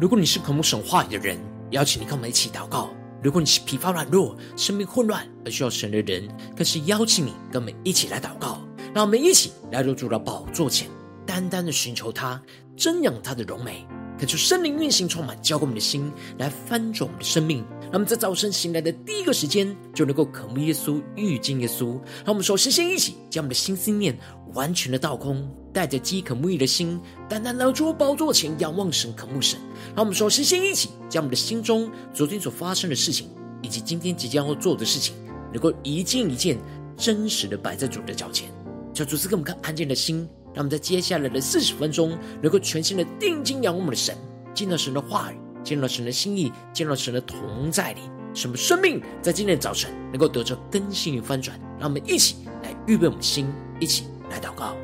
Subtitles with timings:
[0.00, 1.38] 如果你是渴慕神话语的人，
[1.70, 2.88] 邀请你跟我们一起祷告；
[3.22, 8.60] 如果你是疲乏软弱、生命混乱而需要神的人，更是邀请你跟我们一起来祷告。
[8.92, 10.88] 让我们一起来入住到宝座前，
[11.24, 12.42] 单单的寻求他，
[12.76, 13.86] 瞻仰他的荣美。
[14.18, 17.64] 恳求圣灵运行充满，浇灌我们的心，来翻转我们的生命。
[17.94, 21.92] 那么在早晨醒来的第一个时间，就能够渴慕耶稣、遇见耶稣。
[22.24, 24.18] 让我们首先先一起将我们的心思念
[24.52, 29.60] 完全的倒空，带着饥渴慕义的心，单单来到宝座前仰望神、渴慕神。
[29.94, 33.28] 让我们首先先一起将我们的心中昨天所发生的事情，
[33.62, 35.14] 以及今天即将要做的事情，
[35.52, 36.58] 能够一件一件
[36.96, 38.50] 真实的摆在主的脚前，
[38.92, 40.28] 求主赐给我们看安静的心。
[40.52, 44.16] 让我们在接下来的四十分钟，能够全心的定睛仰望我们的神，
[44.52, 48.00] 见到神的话语，见到神的心意，见到神的同在里，
[48.34, 51.58] 什么生命在今天的早晨能够得着更新与翻转。
[51.80, 54.76] 让我们一起来预备我们的心，一起来祷告。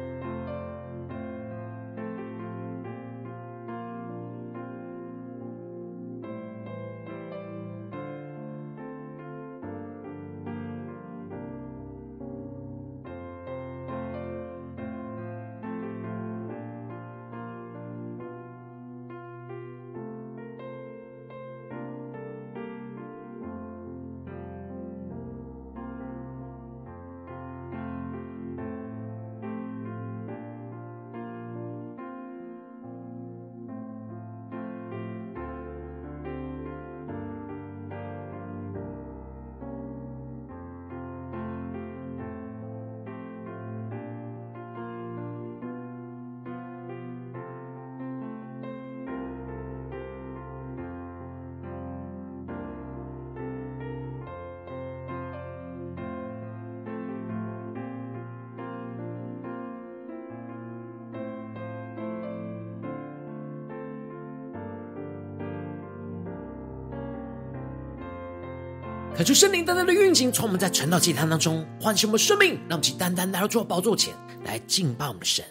[69.20, 74.14] 恳求圣灵单单的运行，从我们在晨祷祭坛当中唤醒我们生命，让我们去单单来到主宝座前
[74.46, 75.44] 来敬拜我们的神。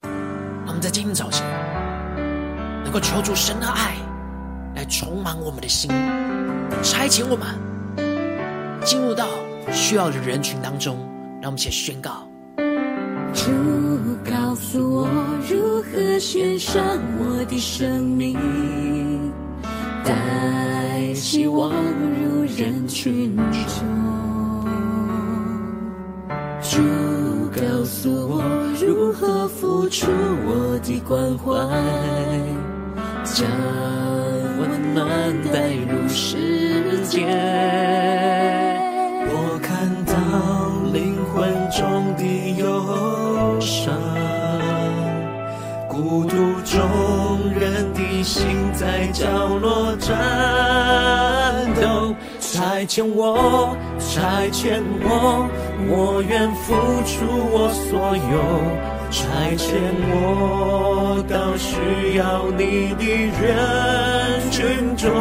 [0.00, 1.46] 让我们在今天早晨
[2.82, 3.96] 能够求主神的爱
[4.76, 5.90] 来充满我们的心，
[6.82, 7.46] 差遣我们
[8.82, 9.26] 进入到
[9.70, 10.96] 需要的人群当中。
[11.42, 12.26] 让我们先宣告：
[13.34, 13.50] 主
[14.24, 15.06] 告诉我
[15.46, 16.82] 如何献上
[17.18, 19.30] 我的生命。
[20.02, 20.73] 带
[21.14, 23.44] 希望入人群中，
[26.60, 26.80] 主
[27.50, 28.42] 告诉我
[28.80, 31.54] 如何付出我的关怀，
[33.22, 33.48] 将
[34.58, 35.08] 温暖
[35.52, 37.93] 带入世界。
[48.24, 50.14] 心在角落颤
[51.74, 52.16] 抖。
[52.40, 55.46] 差遣我，差遣我，
[55.88, 56.74] 我愿付
[57.04, 58.34] 出我所有。
[59.10, 59.22] 差
[59.56, 59.66] 遣
[60.10, 63.04] 我到需要你的
[63.40, 65.12] 人群中，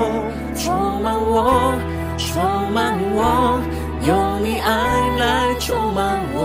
[0.56, 1.76] 充满我，
[2.18, 2.32] 充
[2.72, 3.60] 满我，
[4.08, 4.10] 用
[4.44, 4.72] 你爱
[5.20, 6.38] 来充满我。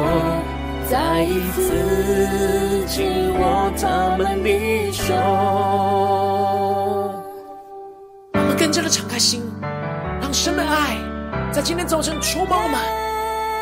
[0.90, 1.56] 再一次
[2.86, 4.48] 紧握他们的
[4.92, 5.14] 手，
[8.88, 9.43] 的敞开心，
[10.19, 10.97] 让神的爱
[11.53, 12.81] 在今天早晨充满我们，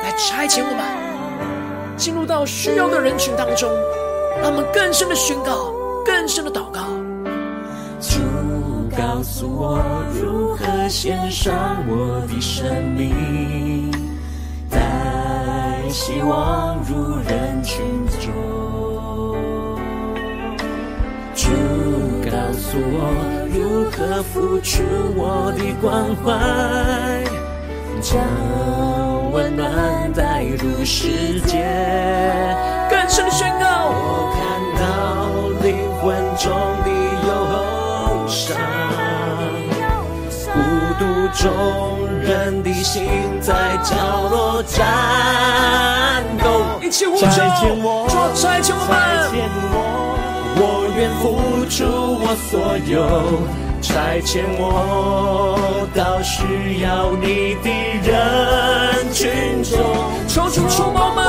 [0.04, 3.68] 来差遣我们进入到需要的人群当中，
[4.40, 5.72] 让我们更深的宣告，
[6.04, 6.80] 更深的祷告。
[8.00, 8.20] 主
[8.96, 9.80] 告诉我
[10.14, 12.64] 如何献上我的生
[12.96, 13.90] 命。
[14.70, 14.78] 在
[15.90, 17.84] 希望入人群
[18.20, 19.36] 中，
[22.76, 23.00] 诉我
[23.48, 24.82] 如何付出
[25.16, 26.28] 我的关怀，
[28.02, 28.20] 将
[29.32, 31.64] 温暖带入世界。
[32.90, 34.44] 更深的宣告，我看
[34.76, 34.84] 到
[35.62, 36.04] 灵魂
[36.36, 36.52] 中
[36.84, 36.90] 的
[37.26, 37.28] 忧
[38.28, 38.54] 伤，
[40.52, 40.60] 孤
[40.98, 41.02] 独
[41.32, 43.96] 中人的心在角
[44.28, 44.84] 落站。
[46.82, 48.84] 一起呼求，差遣我，差遣我，
[49.72, 50.18] 我
[50.96, 51.38] 愿付
[51.68, 52.96] 出我所有，
[53.82, 57.68] 差遣我到需要你的
[58.02, 59.78] 人群中，
[60.26, 61.20] 求主充满我，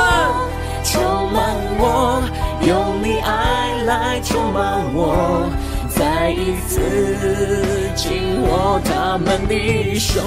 [0.82, 2.22] 充满我，
[2.66, 5.50] 用你爱来充满我，
[5.90, 10.22] 再一次紧握他们的手。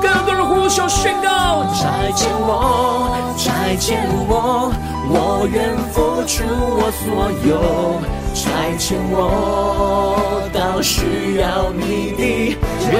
[0.00, 3.96] 更多人呼求宣告，差遣我，差遣
[4.28, 4.70] 我，
[5.08, 8.00] 我愿付出我所有，
[8.36, 12.54] 差遣我到需要你的
[12.92, 12.94] 人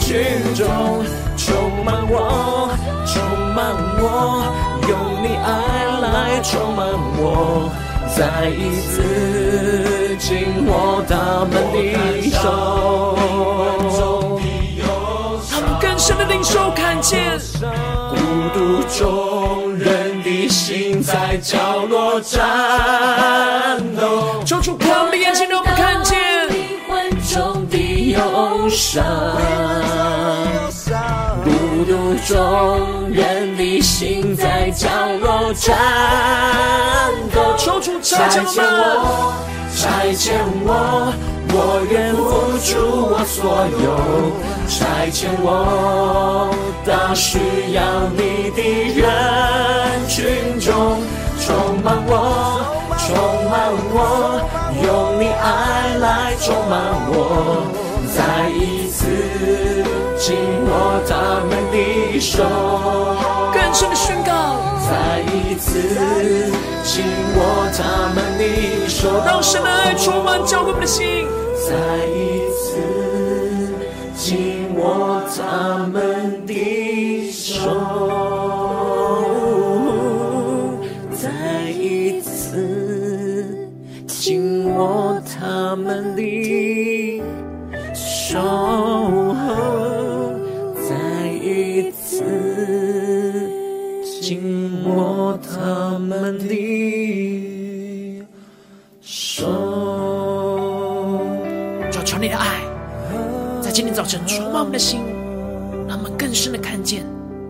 [0.00, 0.66] 群中，
[1.36, 2.68] 充满我，
[3.06, 3.22] 充
[3.54, 3.72] 满
[4.02, 4.02] 我，
[4.88, 4.92] 用
[5.22, 5.48] 你爱
[6.02, 6.84] 来充满
[7.16, 7.70] 我，
[8.16, 11.76] 再一次紧握他们的
[12.30, 12.42] 手。
[15.96, 17.38] 神的领袖看见
[18.10, 18.16] 孤
[18.52, 22.42] 独中人的心在角落颤
[28.68, 29.04] 伤。
[31.44, 31.50] 孤
[31.84, 34.88] 独中人的心在角
[35.20, 35.76] 落颤
[37.34, 39.34] 抖，求主差遣我，
[39.76, 40.32] 差遣
[40.64, 41.12] 我。
[41.56, 42.72] 我愿付出
[43.12, 43.86] 我所有，
[44.66, 46.50] 差遣我
[46.84, 47.38] 到需
[47.74, 48.58] 要你的
[48.98, 49.04] 人
[50.08, 50.98] 群中，
[51.38, 52.12] 充满我，
[52.98, 53.06] 充
[53.48, 54.40] 满我，
[54.82, 54.88] 用
[55.20, 56.72] 你爱来充满
[57.12, 57.14] 我，
[58.16, 59.06] 再一次
[60.16, 62.44] 紧握他们的手，
[63.52, 64.30] 更深的宣告，
[64.88, 65.72] 再一次
[66.84, 67.04] 紧
[67.36, 67.38] 握
[67.76, 67.82] 他
[68.14, 71.26] 们的手，让神的爱充满教会我们的心。
[71.66, 71.74] 再
[72.06, 72.78] 一次
[74.16, 77.52] 紧握他们的手，
[81.10, 83.68] 再一次
[84.06, 86.22] 紧握他们的
[88.34, 90.34] 守候，
[90.88, 92.18] 再一次
[94.20, 98.26] 紧握他们的
[99.00, 99.46] 手。
[102.04, 102.60] 求你的爱，
[103.62, 105.00] 在今天早晨充满我们的心，
[105.86, 107.06] 让我们更深的看见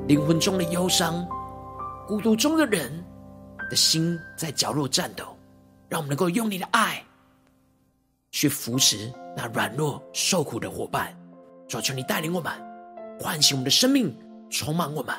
[0.07, 1.27] 灵魂中的忧伤、
[2.07, 2.93] 孤独中的人
[3.71, 5.25] 的心在角落颤抖。
[5.89, 7.03] 让我们能够用你的爱
[8.33, 11.15] 去扶持那软弱受苦的伙伴。
[11.67, 12.53] 主啊，求你带领我们，
[13.19, 14.15] 唤醒我们的生命，
[14.51, 15.15] 充满我们，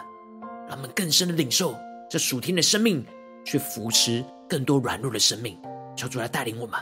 [0.67, 1.75] 让我们更深的领受
[2.09, 3.05] 这属天的生命，
[3.43, 5.57] 去扶持更多软弱的生命。
[5.95, 6.79] 求主来带领我们。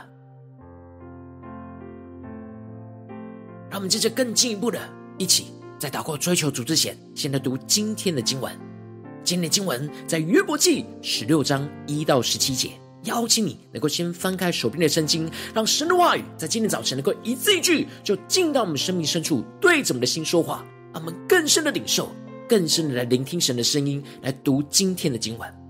[3.70, 4.78] 让我们接着更进一步的，
[5.18, 8.52] 一起在祷告追求主之前，先来读今天的经文。
[9.24, 12.72] 今天的经文在约伯记十六章一到十七节。
[13.04, 22.10] 邀请你能够先翻开手边的圣经，让神的话语在今天早晨能够一字一句，就进到我们生命深处，对着我们的心说话，让我们更深的领受，
[22.48, 25.63] 更深的来聆听神的声音，来读今天的经文。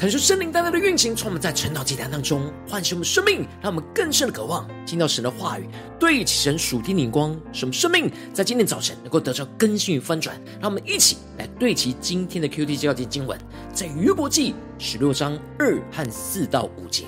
[0.00, 10.34] 感受圣灵单单的运行，从我们在晨祷祭坛当中唤醒我们生命，让我们更深的渴望听到神的话语，对齐神属天的光，使我们生命在今天早晨能够得到更新与翻转。
[10.58, 13.38] 让我们一起来对齐今天的 QT 教节经文，
[13.74, 17.04] 在约伯记十六章二和四到五节。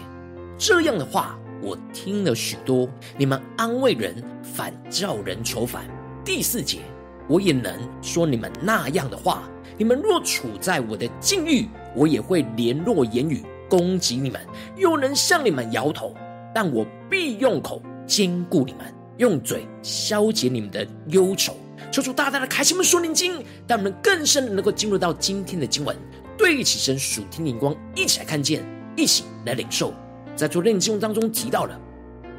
[0.59, 5.87] 这样的话我听了许多，你们安慰人，反叫人愁烦。
[6.27, 6.81] 第四节，
[7.27, 9.45] 我也能说你们那样的话。
[9.79, 14.41] 你们若处在我的境遇，我也会联络言语攻击你们，
[14.77, 16.15] 又能向你们摇头。
[16.55, 21.57] 但我必用口坚固你们，用嘴消解你们的忧愁。
[21.91, 25.97] 求主大大的开启我们属灵经，让我们更深的能够进入到今天的经文，
[26.37, 28.63] 对起身属天灵光，一起来看见，
[28.97, 29.93] 一起来领受。
[30.37, 31.79] 在昨天的经文当中提到了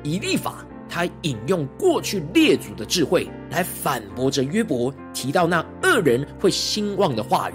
[0.03, 0.65] 以立法。
[0.93, 7.53] 他引用过去列祖的智慧来反驳着约伯提到那恶人会兴旺的话语。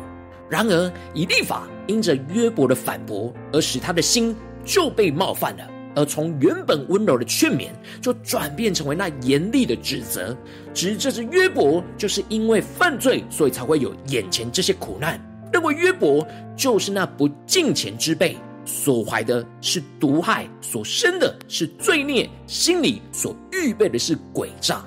[0.51, 5.65] 然而，以利法因着约伯的反驳，而使他的心就被冒犯了，
[5.95, 7.69] 而从原本温柔的劝勉，
[8.01, 10.37] 就转变成为那严厉的指责，
[10.75, 15.21] 指这只约伯就是因为犯罪，所以才会有眼前这些苦难，
[15.53, 16.27] 认为约伯
[16.57, 18.37] 就是那不敬虔之辈。
[18.69, 24.85] 所怀的是毒害，所生的是罪孽，心里所预备的是诡诈。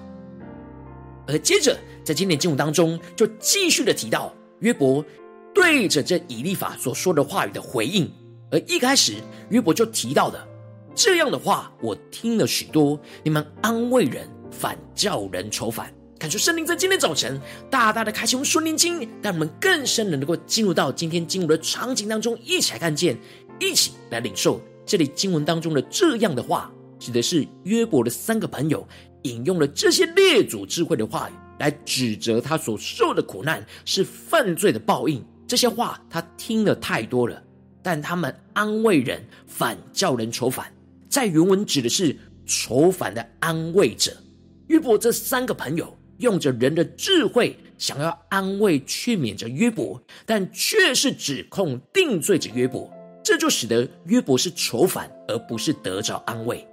[1.27, 5.03] 而接着在今天经文当中，就继续的提到约伯
[5.53, 8.09] 对着这以利法所说的话语的回应。
[8.51, 9.15] 而一开始
[9.49, 10.47] 约伯就提到的
[10.93, 15.91] 这样的话，我听了许多，你们安慰人，反叫人愁烦。
[16.19, 23.17] 感谢圣灵在今天早晨大大的开启我们顺灵经，让我们更深的能够进入到今天经文的场景当中，一起来看见。
[23.61, 28.85] 一起来领受这里经文当中的这样的话，指的是约伯的三个朋友
[29.21, 35.23] 引用了这些列祖智慧的话语，来指责他所受的苦难是犯罪的报应。
[35.47, 37.41] 这些话他听了太多了，
[37.83, 40.65] 但他们安慰人，反叫人愁烦。
[41.07, 44.11] 在原文指的是愁烦的安慰者。
[44.69, 52.91] 约伯这三个朋友用着人的智慧，想要安慰劝勉着约伯，但却是指控定罪着约伯。
[53.23, 56.67] 这就使得约伯是愁烦，而不是得着安慰。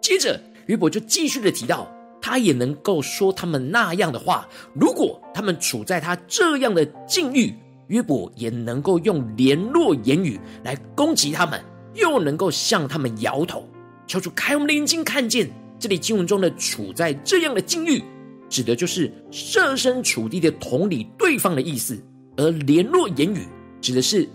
[0.00, 4.46] 接着，约伯就继续的提到，他也能够说他们那样的话。
[4.74, 7.54] 如果他们处在他这样的境遇，
[7.88, 11.60] 约伯也能够用联络言语来攻击他们，
[11.94, 13.66] 又能够向他们摇头。
[14.06, 18.02] 求主开我们的眼睛，看见这里经文中的处在这样的境遇，
[18.48, 21.96] 指的就是设身处地的同理对方的意思；
[22.36, 23.46] 而联络言语，
[23.80, 24.28] 指的是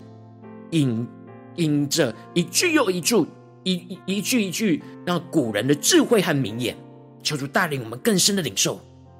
[0.72, 1.08] 引。
[1.56, 3.26] 因着一句又一句，
[3.64, 6.76] 一一,一句一句，让古人的智慧和名言，
[7.22, 8.80] 求主带领我们更深的领受。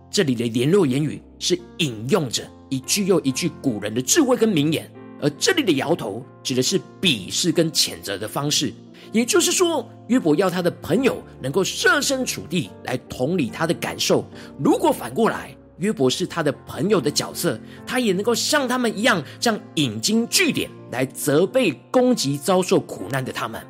[0.10, 8.74] 这里的联络言语是引用着一句又一句古人的智慧跟名言，而这里的摇头指的是鄙视跟谴责的方式。
[9.12, 14.26] 也就是说，约伯要他的朋友能够设身处地来同理他的感受。
[14.58, 23.62] 如果反过来，约伯是他的朋友的角色，他也能够像他们一样，这样引经据典来责备、攻击遭受苦难的他们。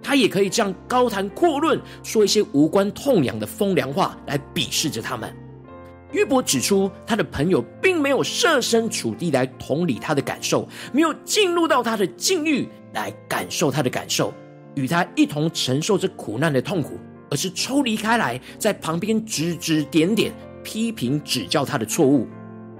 [0.00, 5.34] 他也可以这样高谈阔论，说一些无关痛痒的风凉话来鄙视着他们。
[6.12, 14.32] 约伯指出，他的朋友并没有设身处地来同理他的感受，没有进入到他的境遇来感受他的感受，
[14.74, 16.98] 与他一同承受这苦难的痛苦，
[17.30, 20.32] 而是抽离开来，在旁边指指点点。
[20.68, 22.26] 批评指教他的错误，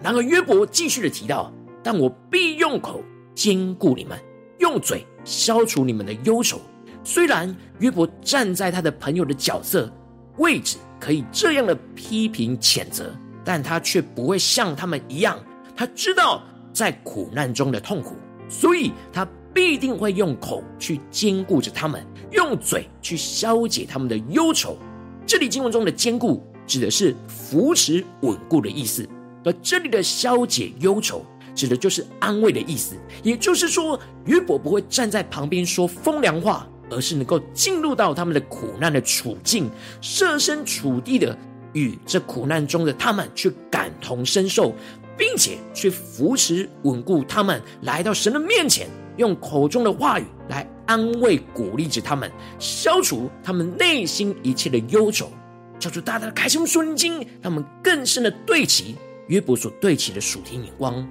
[0.02, 1.50] 然而约伯继续的提到
[1.82, 3.02] ：“但我必用口
[3.34, 4.18] 坚固你们，
[4.58, 6.60] 用嘴消除你们的忧愁。”
[7.02, 9.90] 虽然约伯站在他的朋友的角色
[10.36, 13.10] 位置，可以这样的批评谴责，
[13.42, 15.42] 但他却不会像他们一样。
[15.74, 16.42] 他知道
[16.74, 18.16] 在苦难中的痛苦，
[18.50, 24.76] 所以他必定会用口去坚固着他们，用嘴去消解他们的忧愁。
[25.24, 26.44] 这里经文中的坚固。
[26.68, 29.08] 指的是扶持稳固的意思，
[29.42, 32.94] 而这里的消解忧愁，指的就是安慰的意思。
[33.22, 39.70] 也就是说，约伯不会站在旁边说风凉话，而是能够进入到他们的苦难的处境，
[40.02, 41.36] 设身处地的
[41.72, 44.74] 与这苦难中的他们去感同身受，
[45.16, 55.30] 并且去扶持稳固他们，来到神的面前，用口中的话语来安慰鼓励着他们，消除他们内心一切的忧愁。
[55.78, 58.96] 叫出大大的开启我们属灵经，让我们更深的对齐
[59.28, 61.06] 约伯所对齐的属天眼光。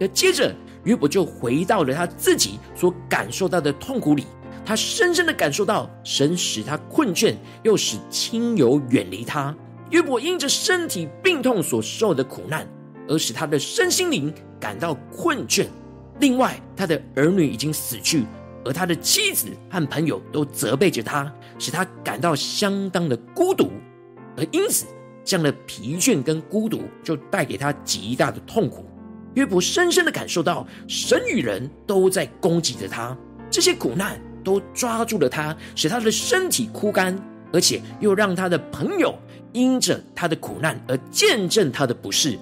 [0.00, 4.26] 而接着约伯就回到了他自己所感受到的痛苦里，
[4.64, 9.54] 他深深的感受到神使他困倦，又使亲友远离他。
[9.90, 12.66] 约伯因着身体病痛所受的苦难，
[13.08, 15.66] 而使他的身心灵感到困倦。
[16.18, 18.24] 另外，他的儿女已经死去，
[18.64, 23.70] 而他的妻子和朋友都责备着他，使他感到相当的孤独，
[24.36, 24.86] 而因此
[25.24, 28.84] 这样的疲倦跟孤独就带给他极大的痛苦。
[29.34, 33.16] 约伯深深的感受到神与人都在攻击着他，
[33.50, 37.18] 这些苦难都抓住了他，使他的身体枯干，
[37.52, 39.14] 而且又让他的朋友
[39.52, 42.38] 因着他的苦难而见证他的不是。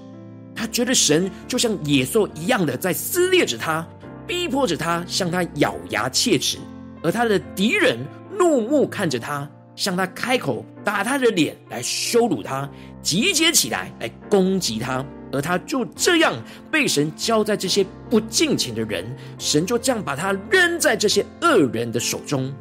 [0.54, 3.86] 他觉得神就像野兽一样的在撕裂着他。
[4.26, 6.56] 逼迫着他，向他咬牙切齿，
[7.02, 7.98] 而他的敌人
[8.38, 9.48] 怒目看着他，
[9.80, 12.68] 向他开口打他的脸来羞辱他，
[13.00, 16.34] 集结起来来攻击他，而他就这样
[16.70, 19.02] 被神交在这些不敬虔的人，
[19.38, 22.52] 神就这样把他扔在这些恶人的手中。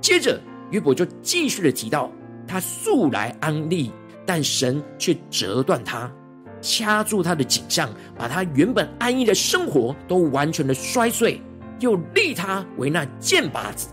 [0.00, 0.40] 接着
[0.70, 2.10] 约伯就继续的提到，
[2.48, 3.92] 他素来安利，
[4.24, 6.10] 但神却折断他。
[6.62, 11.38] 掐住他的颈项，把他原本安逸的生活都完全的摔碎，
[11.80, 13.88] 又立他为那箭靶子，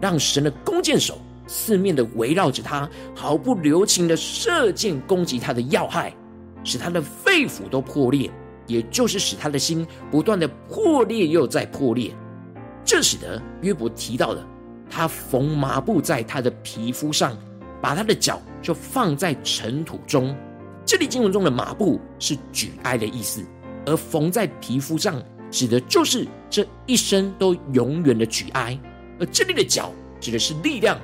[0.00, 1.20] 让神的弓箭手
[1.52, 6.14] 四面的围绕着他，毫不留情的射箭攻击他的要害，
[6.62, 8.30] 使他的肺腑都破裂，
[8.68, 12.14] 也就是使他的心不断的破裂又再破裂。
[12.84, 14.46] 这使得约伯提到了
[14.88, 17.36] 他缝麻布在他的皮肤上，
[17.82, 20.32] 把他的脚就放在尘土中。
[20.86, 23.44] 这里经文中的麻布是举哀的意思，
[23.86, 28.78] 而缝在皮肤上指的就是这一生都永远的举哀。
[29.18, 30.96] 而这里的脚指的是力量，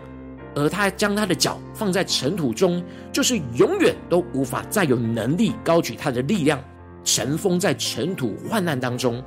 [0.57, 6.59] 而他将他的脚放在尘土中，就是永远都无法再有能力高举他的力量，
[7.05, 9.23] 尘封在尘土患难当中。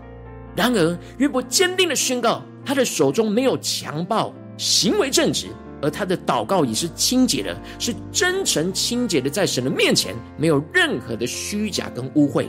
[0.55, 5.45] 然而约伯坚定的宣告，他的手中没有强暴，行为正直。
[5.81, 12.47] 而他的祷告也是清洁的，是真诚清洁的，在神的面前没有任何的虚假跟污秽。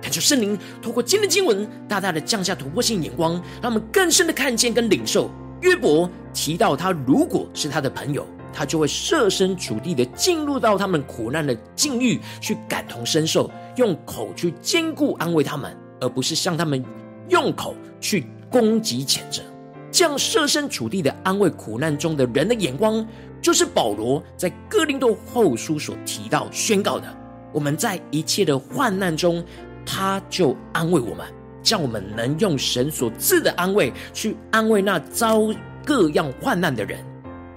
[0.00, 5.30] 感谢圣灵透过今天的经文，大大的降下突破性眼光，让我们更深的看见跟领受。
[5.66, 16.84] 约伯提到，他如果是他的朋友，他就会设身处地的进入到他们苦难的境遇，去感同身受，用口去坚固安慰他们，而不是向他们
[17.30, 19.42] 用口去攻击谴责。
[19.90, 23.04] 这样设身处地的安慰苦难中的人的眼光，
[23.42, 27.12] 就是保罗在哥林多后书所提到宣告的。
[27.52, 29.44] 我们在一切的患难中，
[29.84, 31.26] 他就安慰我们，
[31.66, 35.52] 叫我们能用神所赐的安慰去安慰那遭
[35.84, 37.00] 各样患难的人。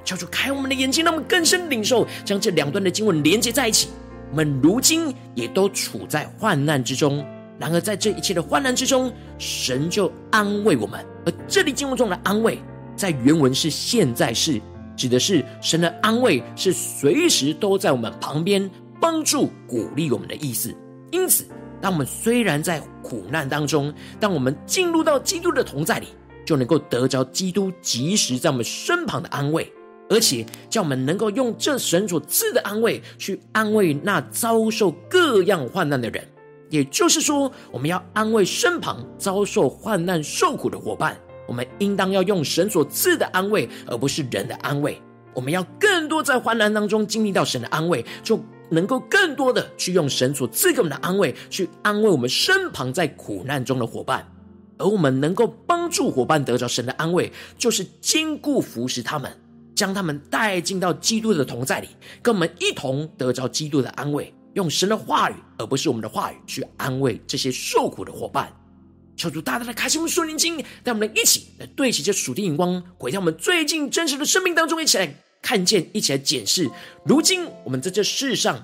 [0.04, 3.90] 求主开我们的眼睛，让我们更深领受，将这两段的经文连接在一起。
[4.32, 7.24] 我们如今也都处在患难之中。
[7.60, 11.06] 然而，在这一切的患难之中，神就安慰我们。
[11.26, 12.58] 而这里经文中的安慰，
[12.96, 14.60] 在原文是现在是，
[14.96, 18.68] 指的是神的安慰是随时都在我们旁边
[19.00, 20.74] 帮助、鼓励我们的意思。
[21.12, 21.46] 因此，
[21.82, 26.08] 当我们虽然在苦难当中，当我们进入到基督的同在里，
[26.46, 29.72] 就能够得着基督及时在我们身旁的安慰，
[30.10, 36.24] 而且叫我们能够用这神所赐的安慰去安慰那遭受各样患难的人。
[36.70, 45.02] 也就是说，我们要安慰身旁遭受患难受苦的伙伴，我们应当要用神所赐的安慰，而不是人的安慰。
[45.34, 48.40] 我们要更多在患难当中经历到神的安慰，就
[48.70, 54.26] 能够更多的去用神所赐给我们的安慰，去安慰我们身旁在苦难中的伙伴。
[54.78, 59.30] 而我们能够帮助伙伴得着神的安慰，就是坚固扶持他们，
[59.76, 61.90] 将他们带进到基督的同在里，
[62.22, 64.34] 跟我们一同得着基督的安慰。
[64.54, 68.52] 用神的话语，而不是我们的话语，去安慰这些受苦的伙伴。
[69.16, 76.70] 求主大大的开启我们属灵经，带我们一起来对齐这属天眼光，回到我们最近真实的生命当中，一起来看见，一起来检视。
[77.04, 78.64] 如今我们在这世上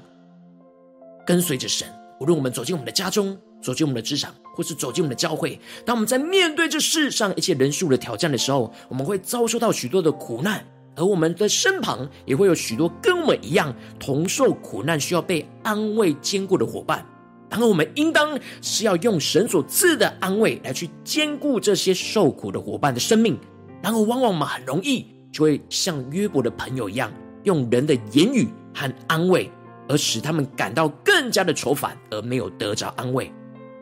[1.25, 1.87] 跟随着神，
[2.19, 10.65] 无论我们走进我们的家中，走进我们的职场，或是走进我们的教会，当我们在面对这世上一切人数的挑战的时候，我们会遭受到许多的苦难。
[10.97, 17.05] 而我们的身旁也会有许多跟我们一样同受苦难、需要被安慰、坚固的伙伴。
[17.49, 23.37] 然后我们应当是要用神所赐的安慰来去坚固这些受苦的伙伴的生命。
[23.81, 25.05] 然后往往我们很容易
[25.35, 27.11] 就会像约伯的朋友一样，
[27.43, 29.51] 用人的言语和安慰，
[29.85, 33.29] 而使他们感到更加的愁烦，而没有得着安慰。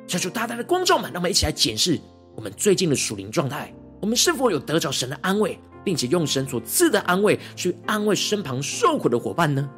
[0.07, 2.01] 求主大大的光照们，让我们一起来检视
[2.35, 5.59] 我们最近的属灵状态，我们是否有得着神的安慰？
[5.83, 9.69] 并且用神所赐的安慰去安慰身旁受苦的伙伴呢？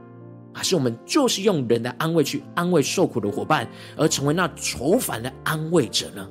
[0.53, 6.25] 还是我们就是用人的安慰去安慰受苦的伙伴，而成为那愁烦的安慰者呢？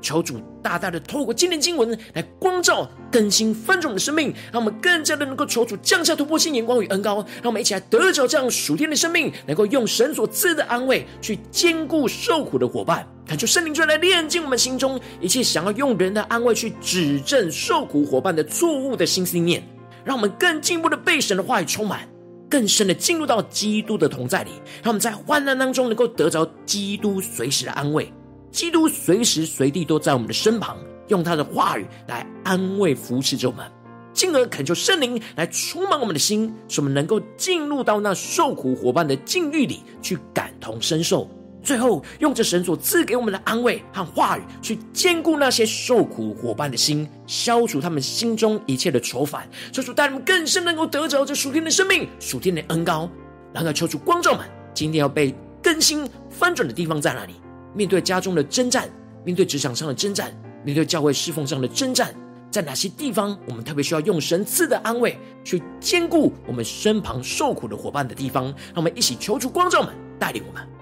[0.00, 13.06] 求主大大的透过今天经文来光照、更新、翻转我们的生命，让我们更加的能够求主降下突破性眼光与恩膏，让我们一起来得着这样属天的生命，能够用神所赐的安慰去坚固受苦的伙伴。
[13.26, 19.66] 恳求圣灵就来炼净我们心中一切想要用人的安慰去指正受苦伙伴的错误的心思念，
[20.04, 22.08] 让我们更进一步的被神的话语充满，
[22.48, 24.50] 更深的进入到基督的同在里，
[24.82, 28.12] 让我们在患难当中能够得着基督随时的安慰。
[28.56, 33.70] 基督随时随地都在我们的身旁，用他的话语来安慰扶持着我们，
[34.14, 41.28] 进而恳求圣灵来充满我们的心，使我们能够进入到那受苦伙伴的境遇里去感同身受。
[41.62, 53.06] 最后，用着神所赐给我们的安慰和话语，去坚固那些受苦伙伴的心，消除他们心中一切的愁烦，求主带他们更深能够得着这属天的生命、属天的恩膏。
[53.52, 57.34] 然后，求主光照们，今天要被更新翻转的地方在哪里？
[57.76, 58.88] 面对家中的征战，
[59.22, 60.34] 面对职场上的征战，
[60.64, 62.14] 面对教会侍奉上的征战，
[62.50, 68.46] 在哪些地方我们特别需要用神赐的安慰去兼顾我们身旁受苦的伙伴的地方？
[68.46, 70.75] 让我们一起求助光照们，带领我们。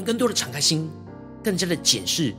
[0.00, 0.90] 们更多的敞开心，
[1.44, 2.34] 更加的检视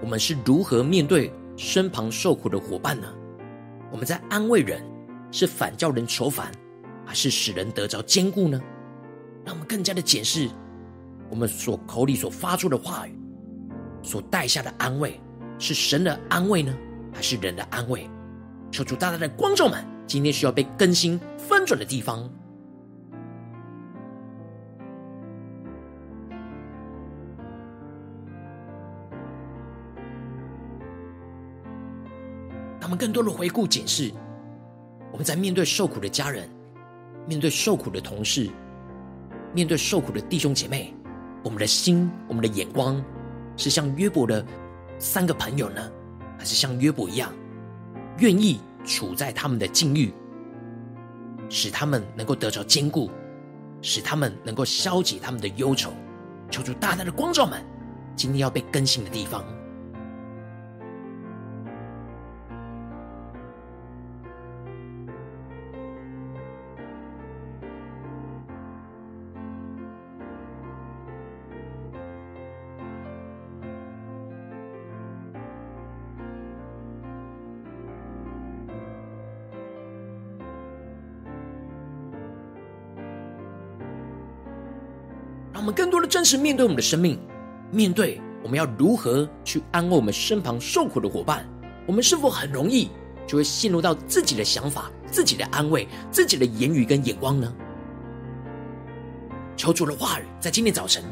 [0.00, 3.06] 我们是如何面对身旁受苦的伙伴呢？
[3.90, 4.82] 我们在安慰人，
[5.30, 6.50] 是反叫人愁烦，
[7.04, 8.58] 还是使人得着坚固呢？
[9.44, 10.48] 让我们更加的检视
[11.28, 13.14] 我们所口里所发出的话语，
[14.02, 15.20] 所带下的安慰，
[15.58, 16.74] 是神的安慰呢，
[17.12, 18.08] 还是人的安慰？
[18.70, 22.32] 求主大大的光照们，今天需要被更新翻转的地方。
[32.92, 34.12] 们更多的回顾检视，
[35.10, 36.46] 我们在面对受苦的家人，
[37.26, 38.50] 面对受苦的同事，
[39.54, 40.92] 面对受苦的弟兄姐妹，
[41.42, 43.02] 我们的心，我们的眼光，
[43.56, 44.44] 是像约伯的
[44.98, 45.90] 三个朋友呢，
[46.38, 47.32] 还是像约伯一样，
[48.18, 50.12] 愿意处在他们的境遇，
[51.48, 53.10] 使他们能够得着坚固，
[53.80, 55.90] 使他们能够消解他们的忧愁，
[56.50, 57.64] 求主大大的光照们，
[58.14, 59.42] 今天要被更新的地方。
[86.22, 87.18] 真实面对我们的生命，
[87.72, 91.44] 面对我们要如何去安慰我们身旁受苦的伙伴，
[91.84, 92.88] 我们是否很容易
[93.26, 97.52] 就会陷入到自己的想法、自己的安慰、自己的言语跟眼光呢？
[99.56, 101.02] 求主的话语在今天早晨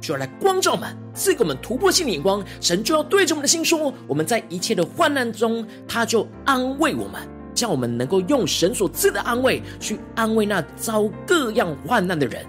[0.00, 2.42] 就要来光照我们，赐给我们突破性的眼光。
[2.58, 7.20] 神就要对着我们的心说：我们在一切的患难中，他就安慰我们，
[7.52, 12.46] 叫我们能够用神所赐的安慰去安慰那遭各样患难的人。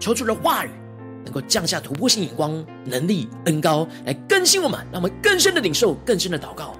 [0.00, 0.70] 求主的话语。
[1.28, 6.74] 能够降下突破性眼光、能力、恩高来更新我们，让我们更深的领受、更深的祷告。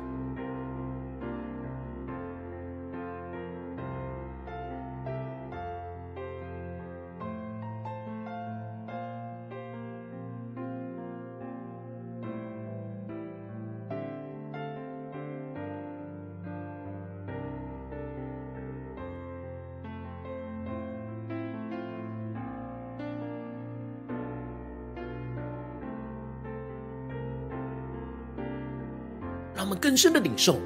[29.81, 30.59] 更深的领受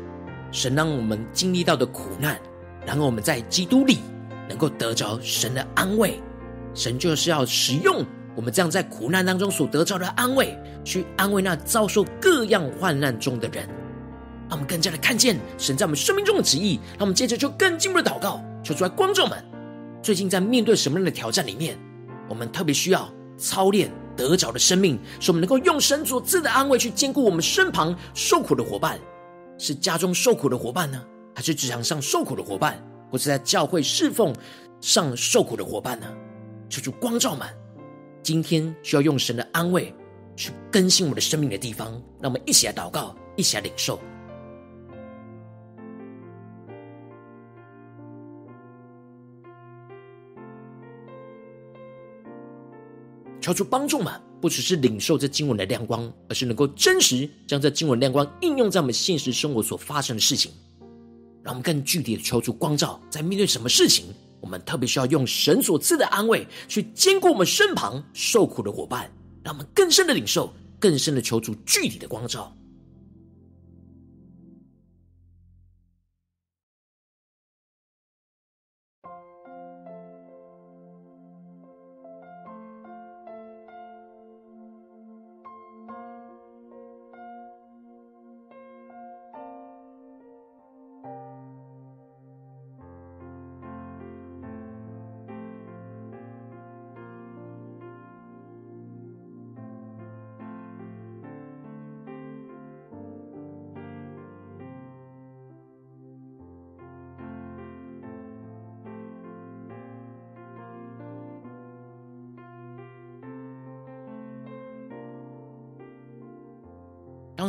[0.51, 2.39] 神让我们经历到的苦难，
[2.87, 3.99] 然后我们在基督里
[4.49, 6.21] 能够得着神的安慰。
[6.75, 13.67] 神就是要使用我们这样在苦难当中所得着的安慰，去安慰那遭受各样患难中的人。
[14.49, 16.79] 让我们更加的看见神在我们生命中的旨意。
[16.93, 19.43] 让我们接着就更进一步的祷告，求主来观众们，
[20.03, 21.79] 最近在面对什么样的挑战里面，
[22.29, 23.91] 我们特别需要操练。
[24.17, 28.99] 得着的生命，使我们能够用神所赐的安慰去兼顾我们身旁受苦的伙伴，
[29.59, 31.03] 是家中受苦的伙伴呢，
[31.35, 34.35] 还是职场上受苦的伙伴，或是在教会侍奉
[34.81, 36.07] 上受苦的伙伴呢？
[36.69, 37.47] 求主光照们，
[38.23, 39.95] 今天需要用神的安慰
[40.37, 43.99] 去更新我们的生命的地方，让我们一起来祷告，一起来领受。
[53.53, 54.11] 求主帮助们，
[54.41, 60.51] 不只是领受这经文的亮光，而是能够真实将这经文亮光应用在我们现实生活所发生的事情。
[61.43, 64.07] 让我们更具体的求助光照，在面对什么事情，
[64.41, 69.11] 我们特别需要用神所赐的安慰去兼顾我们身旁受苦的伙伴，
[69.45, 72.57] 让我们更深的领受，更深的求助具体的光照。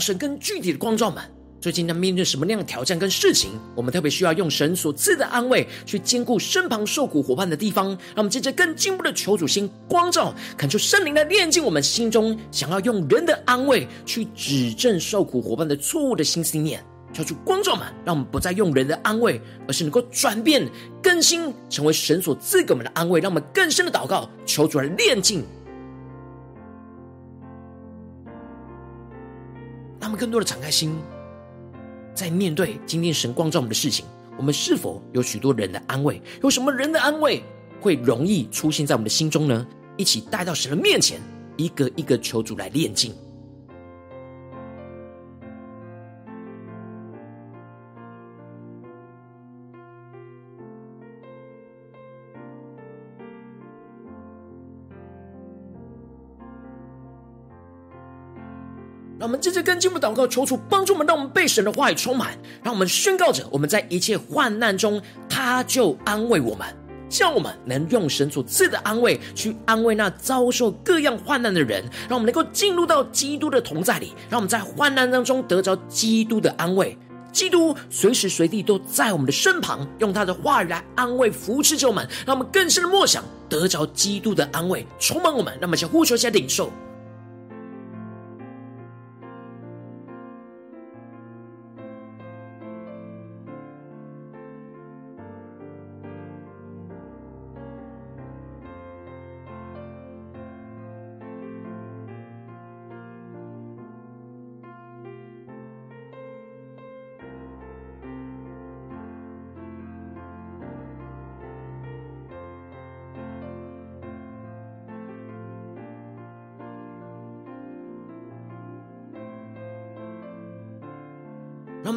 [0.03, 1.23] 神更具体的光照们，
[1.61, 7.87] 最近在面对什么样的挑战跟事情，我们特别需要用神所赐的安慰去兼顾身旁受苦伙伴的地方。
[7.87, 16.83] 让我们接着更进一步的求主心光照，恳求圣灵来炼净我们心中想要用人的安慰去指正受苦伙伴的错误的心思念。
[17.13, 20.69] 求主光照们，让我们不再用人的安慰，而是能够转变
[21.01, 23.21] 更新，成为神所赐给我们的安慰。
[23.21, 25.45] 让我们更深的祷告，求主来炼净。
[30.03, 30.93] 他们更多的敞开心，
[32.13, 34.05] 在面对今天神光照我们的事情，
[34.37, 36.21] 我们是否有许多人的安慰？
[36.41, 37.41] 有什么人的安慰
[37.79, 39.65] 会容易出现在我们的心中呢？
[39.95, 41.21] 一起带到神的面前，
[41.55, 43.15] 一个一个求主来炼净。
[59.23, 66.67] 让我们接着跟进步祷告，求主帮助我们，让我们被神的话语充满，让我们宣告着：我们在一切患难中，他就安慰我们，
[67.07, 71.81] 叫我们能用神所赐的安慰去安慰那遭受各样患难的人。
[72.09, 76.97] 让我们能够进入到基督的同在里，让我们在患难当中得着基督的安慰。
[77.31, 85.53] 基督随时随地都在我们的身旁，用他的话语来安慰扶持着我们，让我们更深的默想，得着基督的安慰，充满我们。
[85.53, 86.69] 让我们先呼求，下领受。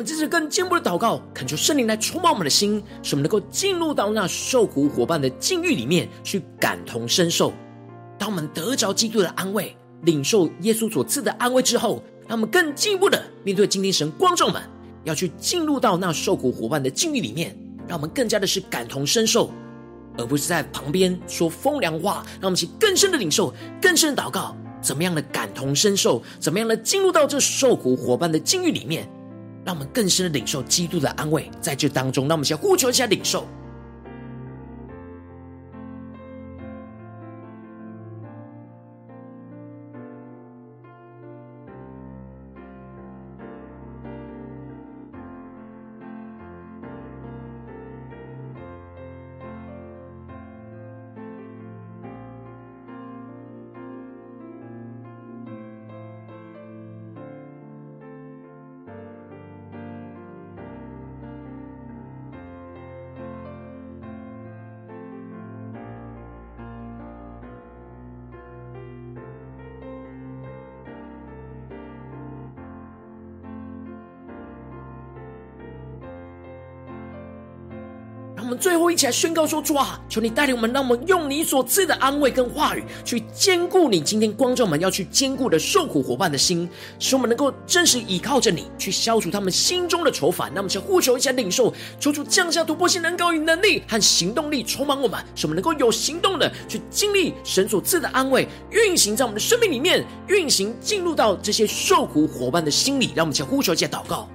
[0.06, 7.52] 这次更进一步的祷告，恳求圣灵来充满我们的心，使我们能够进入到那受苦伙伴的境遇里面去感同身受。
[8.16, 14.62] 当我们得着基督的安慰，领受耶稣所赐的安慰之后，让我们更进一步的面对今天神光照们，
[15.02, 19.50] 要去进入到那受苦伙伴的境遇里面，让我们更加的是感同身受，
[20.16, 22.24] 而不是在旁边说风凉话。
[22.40, 29.08] 让我们去更深的领受，更深的祷告，怎么样的感同身受，怎么样的进入到这受苦伙伴的境遇里面。
[29.66, 33.48] 让我们更深的领受基督的安慰，在这当中，让我们先呼求一下领受。
[78.46, 86.68] 我们最后一起来宣告说：主啊，求你带领我们，让我们用你所赐的安慰跟话语，去坚固你今天光照我们要去坚固的受苦伙伴的心，
[87.00, 90.48] 使我们能够真实依靠着你，去消除他们心中的愁烦。
[90.54, 103.10] 那么，想呼求一下领受，求主降下突破性能高与能力和行动力，充满我们，使我们能够有行动的去经历神所赐的安慰，运行在我们的生命里面，运行进入到这些受苦伙伴的心里。
[103.16, 104.28] 让我们先呼求一下祷告。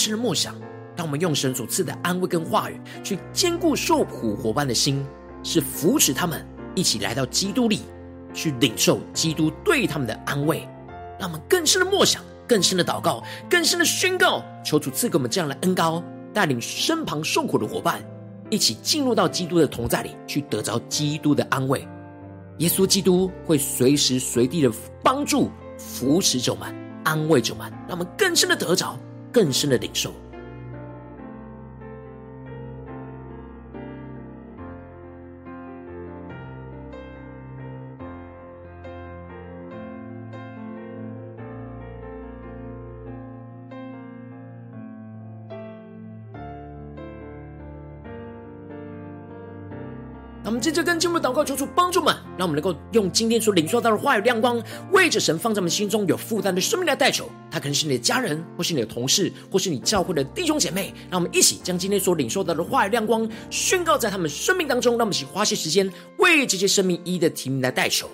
[0.00, 0.54] 深的默想，
[0.96, 5.06] 当我们用神所赐的安慰跟话语去坚固受苦伙伴的心，
[5.42, 7.82] 是扶持他们一起来到基督里，
[8.32, 10.66] 去领受基督对他们的安慰。
[11.18, 18.02] 让我们更深的默想，更深的祷告，更深的宣告，求主赐给我们这样的恩膏，带领身旁受苦的伙伴
[18.48, 21.86] 一起进入到基督的同在里，去得着基督的安慰。
[22.58, 28.98] 耶稣基督会随时随地的帮助、扶持着我们，安慰着我们，让我们更深的得着。
[29.32, 30.12] 更深的领受。
[50.60, 57.30] 们接着跟进入祷告，求主帮助们，让我们能够用今天所领受到的话语亮光，为着神放在我们心中有负担的生命来代求。
[57.50, 60.92] 他可能是你的家人，或是你的同事，或是你教会的弟兄姐妹。
[61.08, 64.98] 让我们一起将今天所领受到的话语亮光宣告在他们生命当中。
[64.98, 68.06] 让我们一起花些时间为这些生命一一的提名来代求。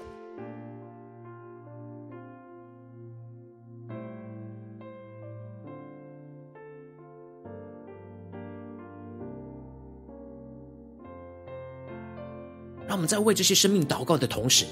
[12.96, 14.64] 我们在为这些生命祷告的同时，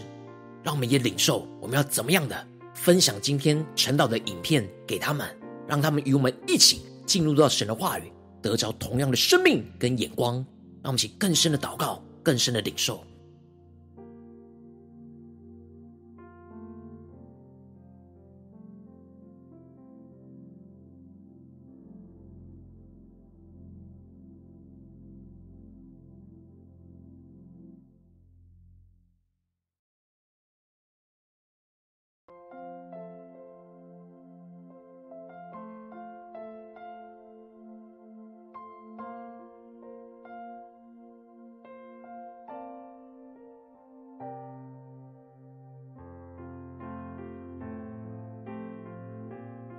[0.62, 5.28] 让我们也领受我们要怎么样的分享今天陈导的影片给他们，
[5.68, 8.10] 让他们与我们一起进入到神的话语，
[8.40, 10.36] 得着同样的生命跟眼光。
[10.82, 13.04] 让我们一起更深的祷告，更深的领受。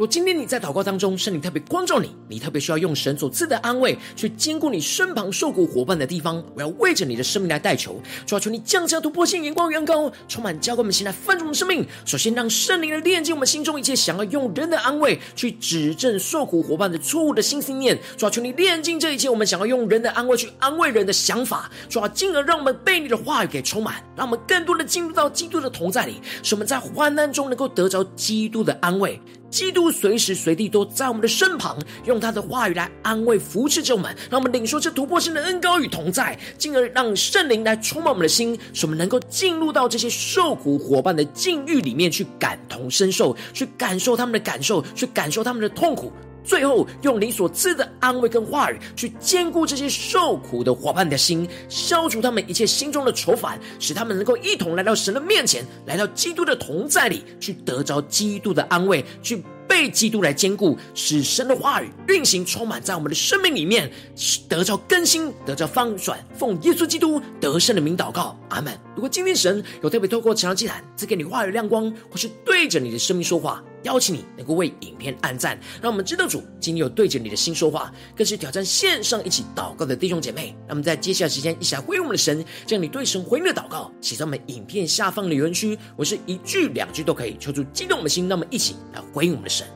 [0.06, 11.86] 今天你在祷告当中，圣灵特别光照你，你特别需要用神所赐的安慰去坚固你身旁受苦伙伴的地方，我要为着你的生命来代求，主要求你降下突破性眼光远高，充满浇灌我们心来翻转我们生命。
[12.06, 29.20] 首先，让圣灵来炼净我们心中一切想要用人的安慰去指正受苦伙伴的错误的心思念，主要求你炼净这一切我们想要用人的安慰去安慰人的想法，主要进而让我们被你的话语给充满，让我们更多的进入到基督的同在里，使我们在患难中能够得着基督的安慰。
[29.50, 46.12] 基督随时随地都在我们的身旁，用他的话语来安慰、扶持着我们，让我们领受这突破性的恩高与同在，进而让圣灵来充满我们的心，使我们能够进入到这些受苦伙伴的境遇里面去感同身受，去感受他们的感受，去感受他们的痛苦。
[46.46, 63.92] 最后，用你所赐的安慰跟话语，去坚固这些受苦的伙伴的心，消除他们一切心中的愁烦，使他们能够一同来到神的面前，来到基督的同在里，去得着基督的安慰，去被基督来坚固，使神的话语运行充满在我们的生命里面，
[64.48, 66.24] 得着更新，得着翻转。
[66.38, 68.72] 奉耶稣基督得胜的名祷告，阿门。
[68.94, 80.56] 如果今天神有特别透过晨祷祭坛赐给你话语亮光，或是对着你的生命说话，邀请你能够为影片按赞，让我们知道主今天有对着你的心说话，更是挑战线上一起祷告的弟兄姐妹。
[80.68, 85.78] 那么在接下来时间，一起来回应我们的神，将你对神回应的祷告写在我们影片下方的留言区。
[85.96, 89.68] 我是一句两句都可以，求主激动我们的心，那么一起来回应我们的神。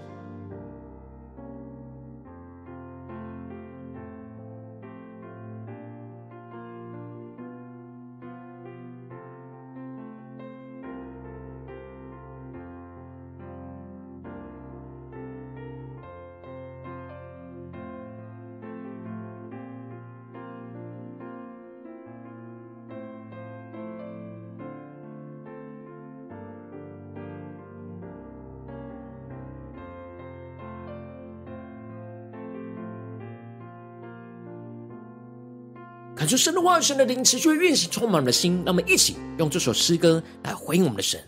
[36.29, 38.57] 感受神的话语、神的灵持续运行，充满我们的心。
[38.63, 41.19] 让我们一起用这首诗歌来回应我们的神。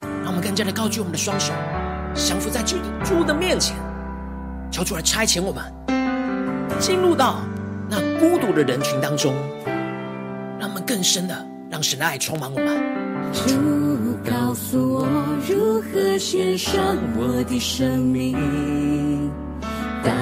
[0.00, 1.52] 让我们更加的高举我们的双手，
[2.12, 3.76] 降服在主主的面前，
[4.72, 5.72] 求主来差遣我们，
[6.80, 7.42] 进入到
[7.88, 9.36] 那孤独的人群当中，
[10.58, 12.82] 让我们更深的让神的爱充满我们。
[13.32, 15.06] 主告诉我
[15.48, 19.30] 如何献上我的生命。
[20.02, 20.12] 带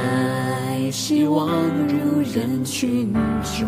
[0.88, 1.48] 希望
[1.88, 3.12] 入人群
[3.42, 3.66] 中，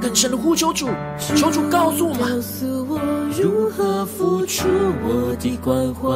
[0.00, 0.88] 更深的呼求主，
[1.18, 3.00] 求主告诉我们，告诉我
[3.36, 4.68] 如何付出
[5.02, 6.08] 我的关怀，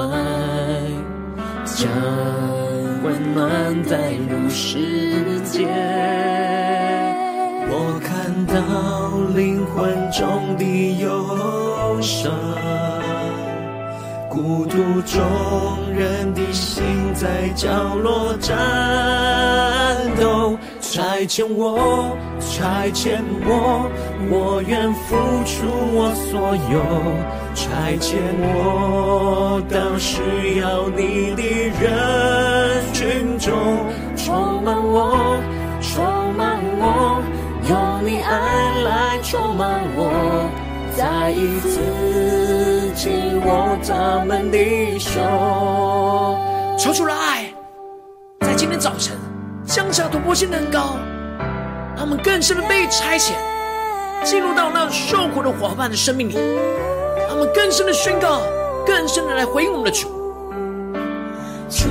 [1.64, 1.90] 将
[3.02, 5.66] 温暖带入世界。
[7.66, 8.54] 我看到
[9.34, 12.30] 灵魂中的忧伤。
[14.34, 15.22] 孤独中，
[15.96, 16.82] 人的心
[17.14, 18.52] 在角落颤
[20.20, 20.58] 抖。
[20.80, 23.88] 差遣我，差遣我，
[24.28, 25.14] 我愿付
[25.46, 25.64] 出
[25.94, 26.82] 我所有。
[27.54, 31.42] 差遣我到需要你的
[31.80, 33.54] 人群中，
[34.16, 35.38] 充满我，
[35.80, 36.04] 充
[36.34, 37.22] 满我，
[37.68, 38.32] 用你爱
[38.82, 40.50] 来充满我，
[40.96, 42.83] 再一次。
[42.94, 45.20] 紧握他们的手，
[46.78, 47.52] 求主的爱，
[48.40, 49.16] 在今天早晨
[49.66, 50.96] 降下突破性的恩膏，
[51.96, 53.32] 让我们更深的被差遣，
[54.22, 56.34] 进入到那受苦的伙伴的生命里，
[57.28, 58.42] 他们更深的宣告，
[58.86, 60.08] 更深的来回应我们的主。
[61.68, 61.88] 主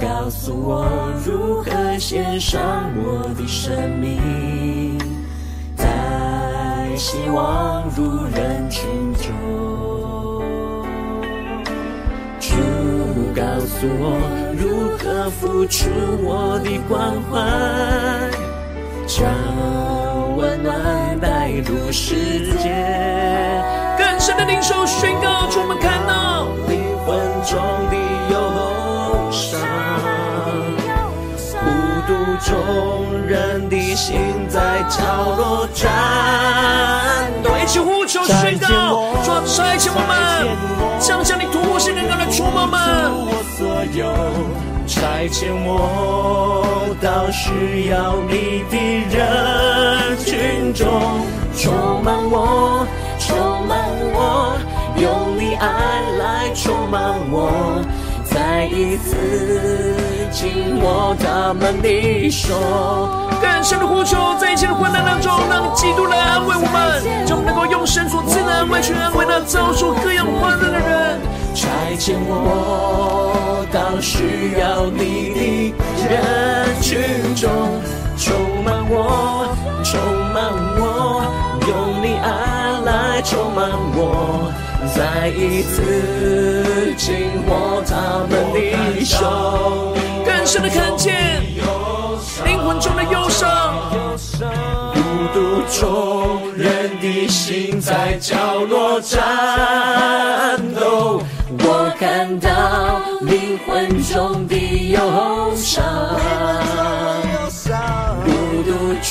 [0.00, 0.86] 告诉我
[1.26, 3.70] 如何献上我的生
[4.00, 4.98] 命，
[5.76, 5.86] 在
[6.96, 8.82] 希望如人群
[9.14, 9.61] 中。
[13.34, 14.20] 告诉我
[14.58, 15.88] 如何付出
[16.22, 17.40] 我的关怀，
[19.06, 19.26] 将
[20.36, 22.14] 温暖带入世
[22.58, 22.68] 界。
[23.96, 27.58] 更深的领受宣告，主，我们看到灵魂中
[27.88, 27.96] 的
[28.30, 28.34] 忧
[29.30, 29.58] 伤，
[31.58, 31.64] 孤
[32.06, 32.12] 独
[32.44, 32.52] 中
[33.26, 35.00] 人的心在角
[35.36, 37.50] 落颤抖。
[37.62, 38.68] 一起呼求宣告，
[39.24, 40.12] 主，差遣我们，
[41.00, 42.76] 将将你突破性的恩膏来充满我们。
[44.86, 48.76] 差遣我到需要你的
[49.08, 49.16] 人
[50.18, 50.84] 群中，
[51.56, 52.86] 充满我，
[53.18, 53.78] 充满
[54.12, 54.58] 我，
[55.00, 55.66] 用你爱
[56.18, 57.80] 来充满我，
[58.24, 59.96] 再一次
[60.30, 62.52] 紧握他们的手。
[63.40, 66.91] 更深的呼求，在一切的患难当中，让基督来安慰我们，
[69.44, 71.20] 造出各样患难的人。
[71.54, 71.68] 差
[71.98, 75.74] 遣我到需要你的
[76.08, 77.50] 人群中，
[78.16, 80.00] 充满我，充
[80.32, 81.22] 满我，
[81.68, 81.70] 用
[82.02, 82.26] 你爱
[83.24, 84.52] 充满我，
[84.94, 89.94] 再一次紧握他们的手，
[90.24, 91.42] 更深的看见。
[92.44, 93.90] 灵魂中的忧伤，
[94.92, 95.00] 孤
[95.32, 99.20] 独中人的心在角落颤
[100.74, 101.22] 抖。
[101.58, 102.48] 我看到
[103.22, 104.56] 灵魂中的
[104.90, 105.00] 忧
[105.54, 105.82] 伤，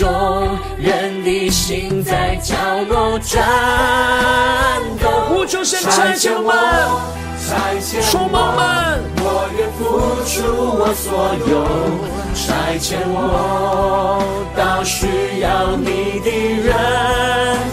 [0.01, 2.55] 中人的心在角
[2.89, 3.39] 落颤
[4.99, 5.11] 抖。
[5.29, 6.51] 呼求神差遣我。
[8.09, 9.79] 充满们，我愿付
[10.25, 10.41] 出
[10.79, 11.53] 我所有，
[12.33, 14.23] 差遣我
[14.57, 15.05] 到需
[15.41, 16.31] 要你的
[16.63, 16.73] 人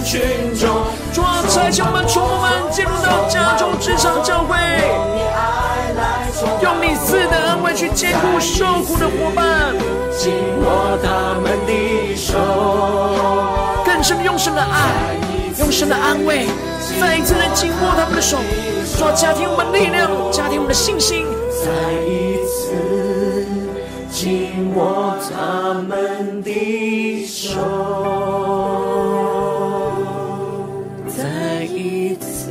[0.05, 0.20] 群
[0.59, 0.68] 中。
[1.14, 4.55] 主啊，差遣我们，充满们进入到家中、职场、教会，
[7.69, 9.75] 赐的安慰去坚固受苦的伙伴，
[10.16, 12.39] 紧握他们的手，
[13.85, 15.16] 更深用神的爱，
[15.59, 16.47] 用神的安慰，
[17.01, 18.39] 再一次来紧握他们的手。
[18.85, 21.27] 说家庭我们力量，家庭我们的信心，
[21.62, 21.69] 再
[22.05, 22.73] 一次
[24.11, 27.61] 紧握他们的手，
[31.07, 32.51] 再一次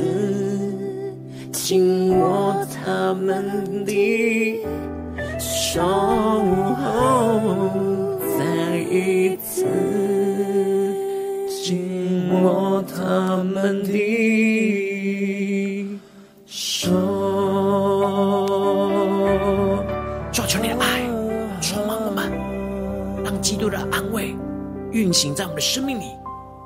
[1.52, 2.54] 紧握
[2.84, 3.92] 他们的
[5.80, 6.84] 哦，
[8.38, 9.64] 再一次
[11.64, 13.92] 紧握他们的。
[16.80, 16.90] 主，
[20.46, 21.02] 求你的爱
[21.60, 22.32] 充满我们，
[23.22, 24.34] 让基督的安慰
[24.92, 26.04] 运行在我们的生命里，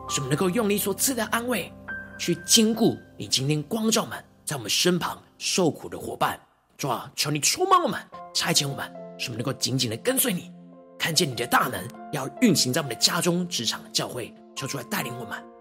[0.09, 1.73] 使我们能够用你所赐的安慰
[2.19, 6.39] 去坚固你今天光照们在我们身旁受苦的伙伴。
[6.79, 7.99] 主啊，求你充满我们，
[8.35, 8.89] 差遣我们，
[9.19, 10.51] 使我们能够紧紧的跟随你，
[10.99, 11.83] 看见你的大能，
[12.13, 15.52] 要运行在我们的家中、职场、教会，求出来带领我们。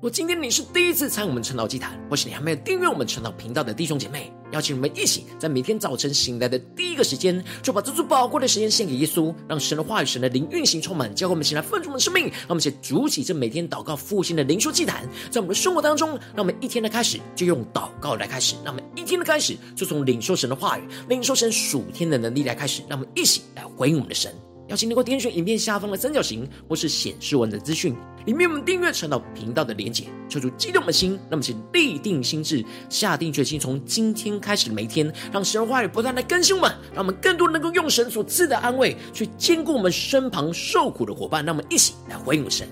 [0.00, 12.28] 如果今天你是第一次参与我们晨祷祭坛，或是你还没有订阅我们晨祷频道的弟兄姐妹，邀请你们一起在每天早晨醒来的第一个时间，就把这最宝贵的时间献给耶稣，让神的话语、神的灵运行充满，教会我们醒来丰盛的生命。
[12.28, 24.32] 让我们一起筑起这每天祷告复兴的灵修祭坛，在我们的生活当中，让我们一天的开始就用祷告来开始，让我们一天的开始就从领受神的话语、领受神属天的能力来开始，让我们一起来回应我们的神。
[24.70, 27.92] 邀请能够点选影片下方的三角形，或是显示文的资讯，
[28.24, 42.68] 里面我们订阅晨祷频道的连结，求主激动的心，让我们先立定心智，下定决心，从今天开始的每一天，让神话语不断的更新我们，让我们更多能够用神所赐的安慰，去兼顾我们身旁受苦的伙伴，让我们一起来回应神。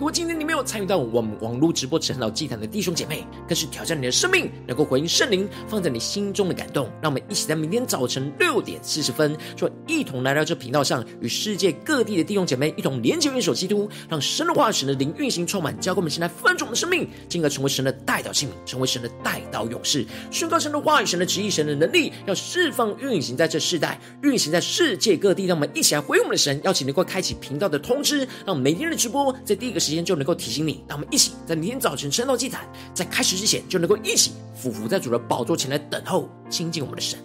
[0.00, 6.88] 如果今天你没有参与到我们网络直播晨祷祭坛的弟兄姐妹，更是挑战你的生命，能够回应圣灵放在你心中的感动。
[7.02, 25.44] 让我们一起在明天早晨六点四十分，就一同来到这频道上，与世界各地的弟兄姐妹一同连接、元首基督，让神的话语、神的灵运行充满，教给我们现在翻转我们的生命，进而成为神的代祷器皿，成为神的代祷勇士，宣告神的话语、神的旨意、神的能力，要释放运行在这世代，运行在世界各地。
[25.44, 29.89] 让我们一起来回应我们的神，邀请能够开启频道的通知，让每天的直播在第一个时。
[29.90, 32.64] 时间就能够提醒你，让我们一起在明天早晨升到祭坛
[32.94, 37.18] 在开始之前，就能够一起俯伏在主的宝座前来等候亲近我们的神。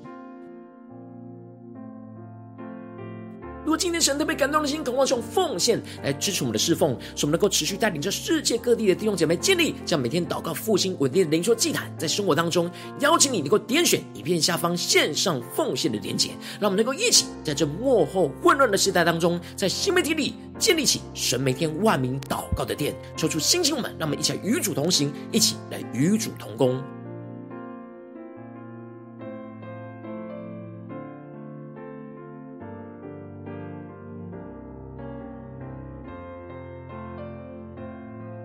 [3.66, 26.80] 如果今天神特别感动的心，渴望用奉献来支持我们的侍奉，使我们能够持续带领着世界各地的弟兄姐妹建立这样每天祷告复兴稳定的灵修祭坛，在生活当中邀请你能够点选影片下方线上奉献的连结，让我们能够一起在这幕后混乱的时代当中，在新媒体里建立起神每天万名祷告的殿，抽出星星们，让我们一起来与主同行，一起来与主同工。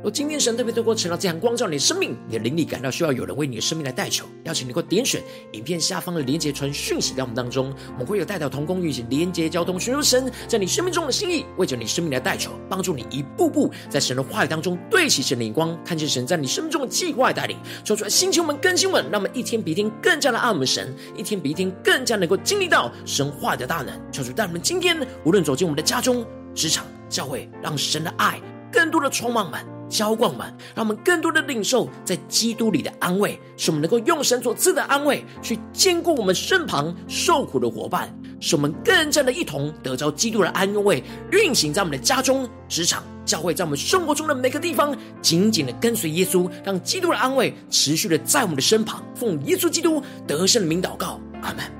[0.02, 5.22] 若今天神特别透过晨祷这样光照你的生命，你的灵里感到需要有人为你的生命来代求，邀请你能够点选
[5.52, 23.92] 影片下方的连结传讯息到我们当中，我们会有代表同工运行连结交通，寻求神在你生命中的心意，为着你生命来代求，帮助你一步步在神的话语当中对齐神的眼光，看见神在你生命中的计划带领，说出来心情我们更新们，那么一天比一天更加的爱我们神，一天比一天更加能够经历到神话的大能。
[24.10, 26.24] 求主带我们今天无论走进我们的家中、
[26.54, 28.40] 职场、教会，让神的爱
[28.72, 29.79] 更多的充满们。
[29.90, 38.08] 浇灌们，让我们更多的领受在基督里的安慰，使我们能够用神所赐的安慰去兼顾我们身旁受苦的伙伴，
[38.40, 49.04] 使我们更加的一同得着基督的安慰，运行在我们的家中、职场、教会，在我们生活中的每个地方，紧紧的跟随耶稣，让基督的安慰持续的在我们的身旁。
[49.14, 51.79] 奉耶稣基督得胜的名祷告，阿门。